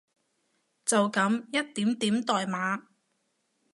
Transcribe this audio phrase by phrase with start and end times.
[0.83, 2.87] 就噉一點點代碼